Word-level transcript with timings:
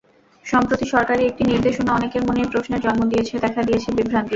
সম্প্রতি 0.45 0.85
সরকারি 0.85 1.23
একটি 1.25 1.43
নির্দেশনা 1.43 1.91
অনেকের 1.93 2.23
মনেই 2.27 2.51
প্রশ্নের 2.51 2.83
জন্ম 2.85 3.01
দিয়েছে, 3.11 3.33
দেখা 3.45 3.61
দিয়েছে 3.67 3.89
বিভ্রান্তি। 3.97 4.29